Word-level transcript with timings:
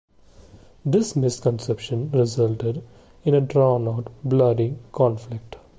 This 0.83 1.15
misconception 1.15 2.09
resulted 2.09 2.83
in 3.23 3.35
a 3.35 3.39
drawn-out, 3.41 4.07
bloody 4.23 4.77
conflict. 4.91 5.57